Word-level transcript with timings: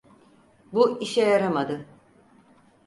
Bu 0.73 0.97
işe 1.01 1.21
yaramadı. 1.21 1.85